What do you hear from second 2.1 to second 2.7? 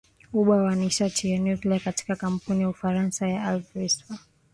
kampuni ya